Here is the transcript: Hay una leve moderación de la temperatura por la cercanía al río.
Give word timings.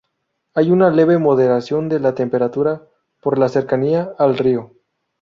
Hay 0.55 0.71
una 0.71 0.89
leve 0.89 1.19
moderación 1.19 1.87
de 1.87 1.99
la 1.99 2.15
temperatura 2.15 2.87
por 3.21 3.37
la 3.37 3.49
cercanía 3.49 4.15
al 4.17 4.35
río. 4.35 4.71